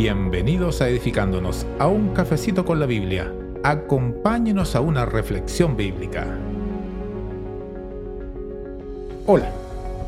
[0.00, 3.34] Bienvenidos a Edificándonos a un cafecito con la Biblia.
[3.64, 6.24] Acompáñenos a una reflexión bíblica.
[9.26, 9.50] Hola,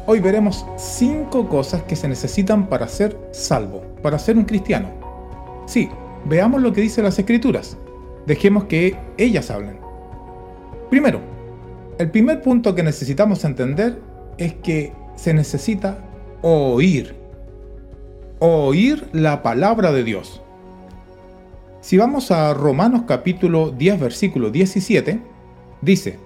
[0.06, 4.90] hoy veremos cinco cosas que se necesitan para ser salvo, para ser un cristiano.
[5.66, 5.88] Sí,
[6.24, 7.76] veamos lo que dicen las escrituras.
[8.26, 9.80] Dejemos que ellas hablen.
[10.88, 11.20] Primero,
[11.98, 14.00] el primer punto que necesitamos entender
[14.38, 15.98] es que se necesita
[16.42, 17.19] oír
[18.40, 20.40] oír la palabra de Dios.
[21.82, 25.20] Si vamos a Romanos capítulo 10 versículo 17,
[25.82, 26.18] dice,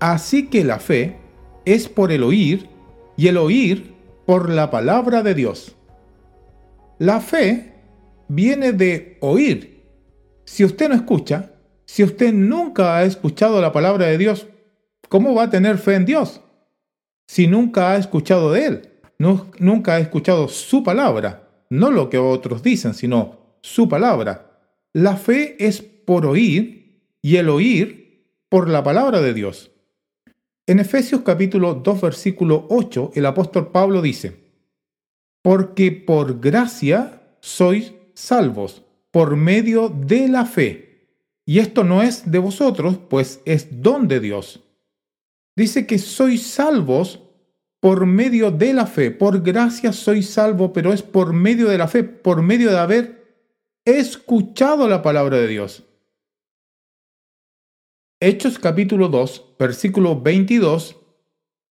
[0.00, 1.18] Así que la fe
[1.64, 2.68] es por el oír
[3.16, 5.76] y el oír por la palabra de Dios.
[6.98, 7.74] La fe
[8.28, 9.84] viene de oír.
[10.44, 11.52] Si usted no escucha,
[11.84, 14.46] si usted nunca ha escuchado la palabra de Dios,
[15.08, 16.40] ¿cómo va a tener fe en Dios?
[17.26, 22.62] Si nunca ha escuchado de Él nunca ha escuchado su palabra, no lo que otros
[22.62, 24.60] dicen, sino su palabra.
[24.92, 29.70] La fe es por oír y el oír por la palabra de Dios.
[30.66, 34.46] En Efesios capítulo 2 versículo 8 el apóstol Pablo dice,
[35.42, 41.08] porque por gracia sois salvos por medio de la fe.
[41.44, 44.64] Y esto no es de vosotros, pues es don de Dios.
[45.54, 47.20] Dice que sois salvos
[47.86, 49.12] por medio de la fe.
[49.12, 53.46] Por gracia soy salvo, pero es por medio de la fe, por medio de haber
[53.84, 55.84] escuchado la palabra de Dios.
[58.18, 60.96] Hechos capítulo 2, versículo 22,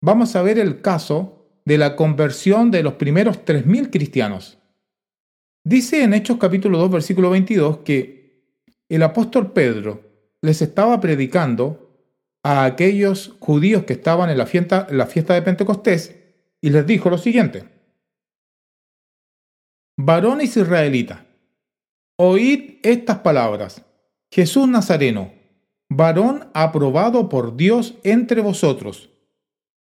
[0.02, 4.58] vamos a ver el caso de la conversión de los primeros 3.000 cristianos.
[5.62, 8.48] Dice en Hechos capítulo 2, versículo 22 que
[8.88, 10.02] el apóstol Pedro
[10.42, 11.89] les estaba predicando
[12.42, 16.16] a aquellos judíos que estaban en la fiesta, de Pentecostés
[16.60, 17.64] y les dijo lo siguiente.
[19.96, 21.20] Varones israelitas,
[22.16, 23.84] oíd estas palabras.
[24.32, 25.32] Jesús Nazareno,
[25.90, 29.10] varón aprobado por Dios entre vosotros,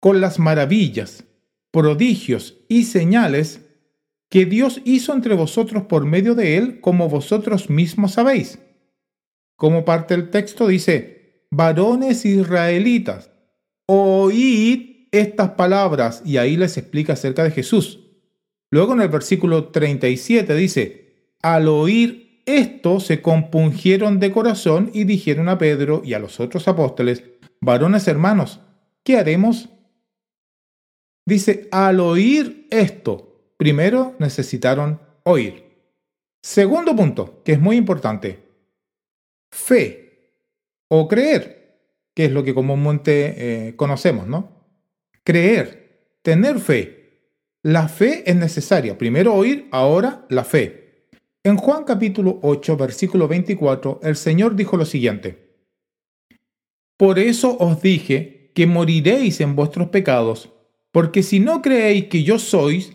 [0.01, 1.23] con las maravillas,
[1.71, 3.65] prodigios y señales
[4.29, 8.59] que Dios hizo entre vosotros por medio de él, como vosotros mismos sabéis.
[9.55, 11.18] Como parte del texto dice,
[11.51, 13.31] varones israelitas,
[13.85, 16.21] oíd estas palabras.
[16.25, 17.99] Y ahí les explica acerca de Jesús.
[18.71, 25.49] Luego en el versículo 37 dice, al oír esto se compungieron de corazón y dijeron
[25.49, 27.23] a Pedro y a los otros apóstoles,
[27.61, 28.59] varones hermanos,
[29.03, 29.69] ¿qué haremos?
[31.25, 35.63] Dice, al oír esto, primero necesitaron oír.
[36.41, 38.39] Segundo punto, que es muy importante,
[39.51, 40.08] fe
[40.89, 41.79] o creer,
[42.13, 44.67] que es lo que comúnmente eh, conocemos, ¿no?
[45.23, 46.99] Creer, tener fe.
[47.63, 48.97] La fe es necesaria.
[48.97, 51.07] Primero oír, ahora la fe.
[51.43, 55.49] En Juan capítulo 8, versículo 24, el Señor dijo lo siguiente.
[56.97, 60.49] Por eso os dije que moriréis en vuestros pecados,
[60.91, 62.93] porque si no creéis que yo sois,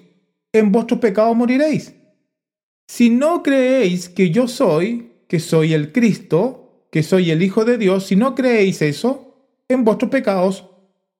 [0.52, 1.94] en vuestros pecados moriréis.
[2.86, 6.63] Si no creéis que yo soy, que soy el Cristo,
[6.94, 9.34] que soy el Hijo de Dios, si no creéis eso,
[9.66, 10.70] en vuestros pecados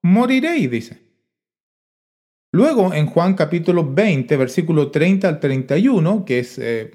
[0.02, 1.00] moriréis, dice.
[2.52, 6.92] Luego, en Juan capítulo 20, versículo 30 al 31, que es eh,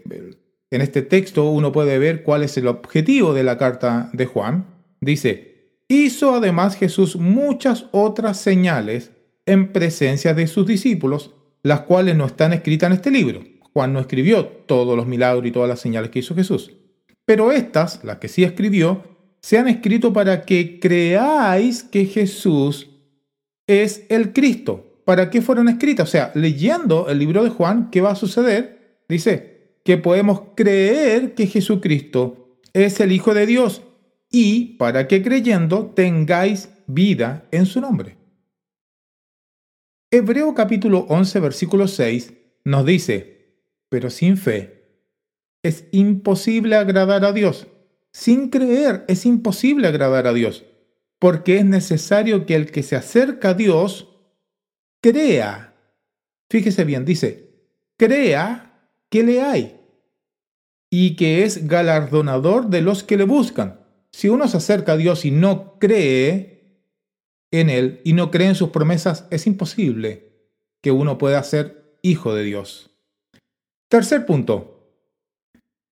[0.72, 4.68] en este texto uno puede ver cuál es el objetivo de la carta de Juan,
[5.02, 9.12] dice, hizo además Jesús muchas otras señales
[9.46, 13.42] en presencia de sus discípulos, las cuales no están escritas en este libro.
[13.74, 16.79] Juan no escribió todos los milagros y todas las señales que hizo Jesús.
[17.30, 19.04] Pero estas, las que sí escribió,
[19.40, 22.90] se han escrito para que creáis que Jesús
[23.68, 25.04] es el Cristo.
[25.06, 26.10] ¿Para qué fueron escritas?
[26.10, 29.04] O sea, leyendo el libro de Juan, ¿qué va a suceder?
[29.08, 33.84] Dice que podemos creer que Jesucristo es el Hijo de Dios
[34.32, 38.18] y para que creyendo tengáis vida en su nombre.
[40.10, 42.34] Hebreo capítulo 11 versículo 6
[42.64, 43.54] nos dice,
[43.88, 44.79] pero sin fe
[45.64, 47.68] es imposible agradar a Dios.
[48.12, 50.66] Sin creer es imposible agradar a Dios,
[51.20, 54.10] porque es necesario que el que se acerca a Dios
[55.02, 55.76] crea.
[56.50, 57.50] Fíjese bien, dice,
[57.98, 59.80] crea que le hay
[60.90, 63.86] y que es galardonador de los que le buscan.
[64.12, 66.84] Si uno se acerca a Dios y no cree
[67.52, 70.30] en Él y no cree en sus promesas, es imposible
[70.82, 72.90] que uno pueda ser hijo de Dios.
[73.88, 74.79] Tercer punto,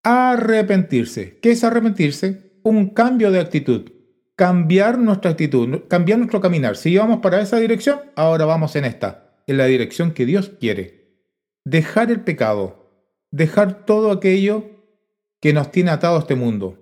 [0.09, 1.38] Arrepentirse.
[1.42, 2.54] ¿Qué es arrepentirse?
[2.63, 3.92] Un cambio de actitud.
[4.38, 6.77] Cambiar nuestra actitud, cambiar nuestro caminar.
[6.77, 11.25] Si íbamos para esa dirección, ahora vamos en esta, en la dirección que Dios quiere.
[11.65, 12.86] Dejar el pecado.
[13.31, 14.63] dejar todo aquello
[15.42, 16.77] que nos tiene atado a este mundo.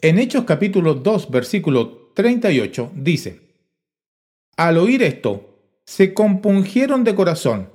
[0.00, 3.40] En Hechos capítulo 2, versículo 38 dice,
[4.56, 7.70] Al oír esto, se compungieron de corazón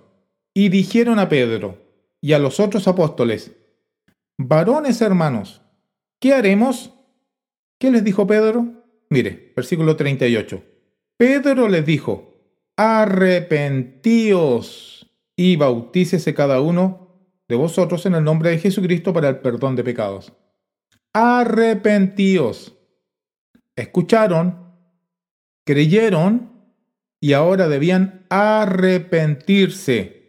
[0.53, 1.84] y dijeron a Pedro
[2.25, 3.51] y a los otros apóstoles,
[4.35, 5.61] Varones hermanos,
[6.19, 6.91] ¿qué haremos?
[7.77, 8.83] ¿Qué les dijo Pedro?
[9.11, 10.63] Mire, versículo 38.
[11.17, 12.33] Pedro les dijo,
[12.77, 13.85] arrepentíos
[15.35, 17.15] y bautícese cada uno
[17.47, 20.33] de vosotros en el nombre de Jesucristo para el perdón de pecados.
[21.13, 22.75] Arrepentíos.
[23.75, 24.73] Escucharon,
[25.63, 26.73] creyeron
[27.19, 30.24] y ahora debían arrepentirse.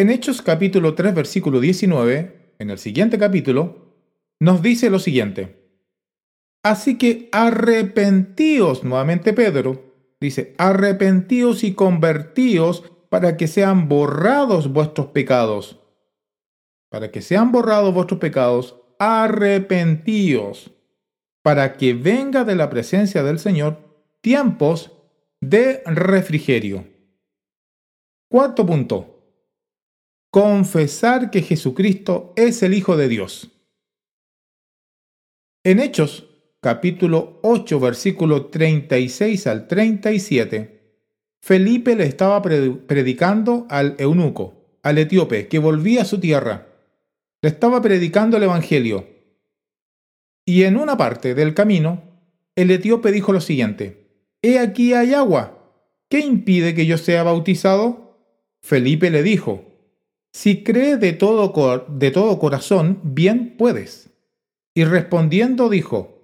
[0.00, 3.98] En Hechos capítulo 3 versículo 19, en el siguiente capítulo,
[4.40, 5.62] nos dice lo siguiente.
[6.62, 15.78] Así que arrepentíos, nuevamente Pedro, dice, arrepentíos y convertíos para que sean borrados vuestros pecados.
[16.88, 20.70] Para que sean borrados vuestros pecados, arrepentíos,
[21.42, 23.76] para que venga de la presencia del Señor
[24.22, 24.92] tiempos
[25.42, 26.86] de refrigerio.
[28.30, 29.09] Cuarto punto.
[30.30, 33.50] Confesar que Jesucristo es el Hijo de Dios.
[35.64, 36.28] En Hechos
[36.60, 40.98] capítulo 8, versículo 36 al 37,
[41.42, 46.68] Felipe le estaba predicando al eunuco, al etíope, que volvía a su tierra.
[47.42, 49.08] Le estaba predicando el Evangelio.
[50.44, 52.04] Y en una parte del camino,
[52.54, 54.06] el etíope dijo lo siguiente,
[54.42, 55.74] He aquí hay agua.
[56.08, 58.16] ¿Qué impide que yo sea bautizado?
[58.62, 59.69] Felipe le dijo,
[60.32, 64.10] Si crees de todo, de todo corazón, bien puedes.
[64.74, 66.22] Y respondiendo dijo,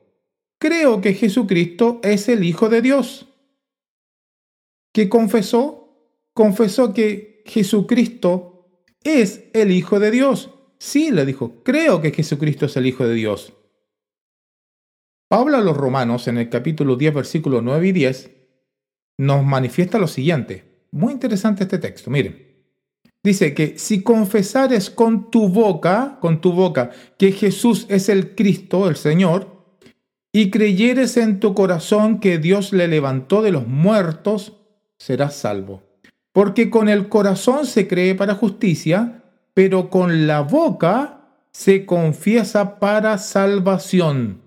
[0.58, 3.26] creo que Jesucristo es el Hijo de Dios.
[4.92, 5.88] ¿Qué confesó?
[6.32, 10.50] Confesó que Jesucristo es el Hijo de Dios.
[10.78, 13.52] Sí, le dijo, creo que Jesucristo es el Hijo de Dios.
[15.28, 18.30] Pablo a los Romanos en el capítulo 10, versículos 9 y 10,
[19.18, 20.86] nos manifiesta lo siguiente.
[20.92, 22.45] Muy interesante este texto, miren.
[23.26, 28.88] Dice que si confesares con tu boca, con tu boca, que Jesús es el Cristo,
[28.88, 29.64] el Señor,
[30.32, 34.52] y creyeres en tu corazón que Dios le levantó de los muertos,
[34.96, 35.82] serás salvo.
[36.30, 39.24] Porque con el corazón se cree para justicia,
[39.54, 44.40] pero con la boca se confiesa para salvación.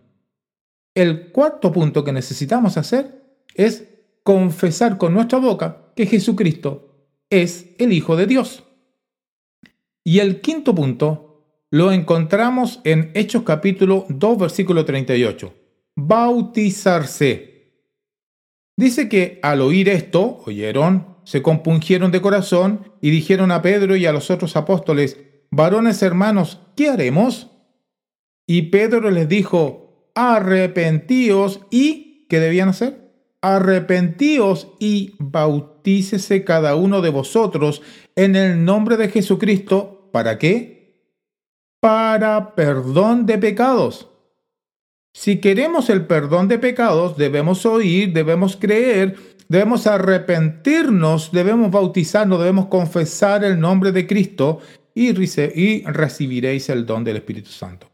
[0.95, 3.89] El cuarto punto que necesitamos hacer es
[4.23, 8.63] confesar con nuestra boca que Jesucristo es el Hijo de Dios.
[10.03, 15.53] Y el quinto punto lo encontramos en Hechos capítulo 2 versículo 38
[16.07, 17.73] bautizarse.
[18.77, 24.05] Dice que al oír esto, oyeron, se compungieron de corazón y dijeron a Pedro y
[24.05, 25.17] a los otros apóstoles,
[25.51, 27.51] varones hermanos, ¿qué haremos?
[28.47, 33.11] Y Pedro les dijo, arrepentíos y, ¿qué debían hacer?
[33.41, 35.15] Arrepentíos y
[36.45, 37.81] cada uno de vosotros
[38.15, 40.09] en el nombre de Jesucristo.
[40.11, 41.03] ¿Para qué?
[41.79, 44.09] Para perdón de pecados
[45.13, 49.17] si queremos el perdón de pecados, debemos oír, debemos creer,
[49.47, 54.59] debemos arrepentirnos, debemos bautizarnos, debemos confesar el nombre de Cristo
[54.93, 55.11] y,
[55.83, 57.89] recibiréis el don del Espíritu Santo.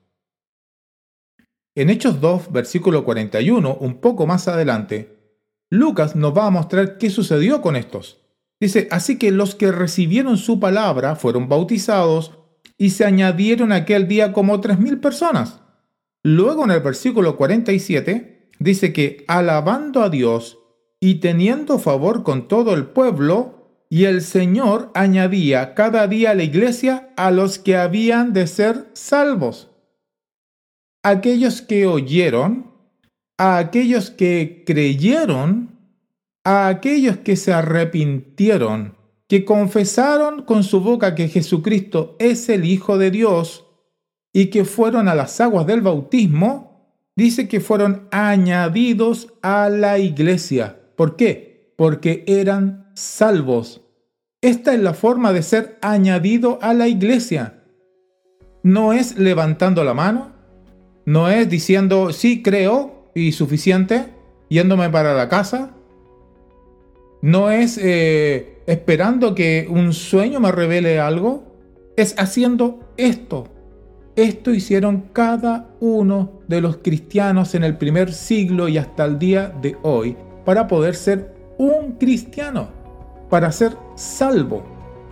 [1.73, 5.24] En Hechos 2, versículo 41, un poco más adelante,
[5.69, 8.21] Lucas nos va a mostrar qué sucedió con estos.
[8.59, 12.31] Dice, así que los que recibieron su palabra fueron bautizados
[12.77, 15.61] y se añadieron aquel día como tres mil personas.
[16.23, 20.57] Luego en el versículo 47 dice que alabando a Dios
[20.99, 23.55] y teniendo favor con todo el pueblo,
[23.89, 28.89] y el Señor añadía cada día a la iglesia a los que habían de ser
[28.93, 29.69] salvos.
[31.03, 32.71] Aquellos que oyeron,
[33.37, 35.77] a aquellos que creyeron,
[36.43, 38.95] a aquellos que se arrepintieron,
[39.27, 43.65] que confesaron con su boca que Jesucristo es el Hijo de Dios,
[44.31, 50.77] y que fueron a las aguas del bautismo, dice que fueron añadidos a la iglesia.
[50.97, 51.73] ¿Por qué?
[51.77, 53.81] Porque eran salvos.
[54.41, 57.63] Esta es la forma de ser añadido a la iglesia.
[58.61, 60.33] No es levantando la mano,
[61.05, 64.07] no es diciendo sí creo y suficiente,
[64.49, 65.71] yéndome para la casa,
[67.21, 71.43] no es eh, esperando que un sueño me revele algo,
[71.95, 73.47] es haciendo esto.
[74.17, 79.51] Esto hicieron cada uno de los cristianos en el primer siglo y hasta el día
[79.61, 82.69] de hoy para poder ser un cristiano,
[83.29, 84.63] para ser salvo.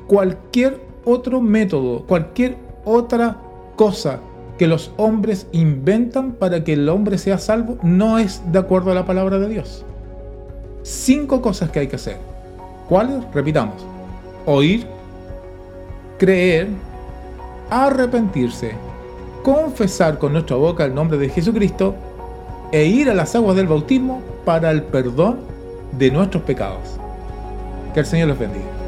[0.07, 3.41] cualquier otro método, cualquier otra
[3.75, 4.19] cosa
[4.57, 8.95] que los hombres inventan para que el hombre sea salvo no es de acuerdo a
[8.95, 9.83] la palabra de Dios.
[10.83, 12.17] Cinco cosas que hay que hacer.
[12.87, 13.23] ¿Cuáles?
[13.33, 13.85] Repitamos.
[14.45, 14.85] Oír,
[16.17, 16.67] creer,
[17.69, 18.73] arrepentirse,
[19.43, 21.95] confesar con nuestra boca el nombre de Jesucristo
[22.71, 25.39] e ir a las aguas del bautismo para el perdón
[25.97, 26.99] de nuestros pecados.
[27.93, 28.82] Que el Señor los bendiga.